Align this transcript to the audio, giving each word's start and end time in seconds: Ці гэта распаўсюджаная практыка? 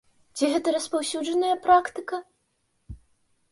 Ці 0.37 0.47
гэта 0.53 0.73
распаўсюджаная 0.77 1.55
практыка? 1.67 2.21